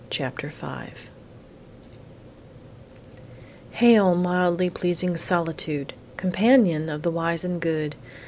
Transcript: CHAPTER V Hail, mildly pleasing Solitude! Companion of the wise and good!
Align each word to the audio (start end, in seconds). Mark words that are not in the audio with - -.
CHAPTER 0.09 0.47
V 0.47 0.95
Hail, 3.73 4.15
mildly 4.15 4.71
pleasing 4.71 5.15
Solitude! 5.15 5.93
Companion 6.17 6.89
of 6.89 7.03
the 7.03 7.11
wise 7.11 7.43
and 7.43 7.61
good! 7.61 7.93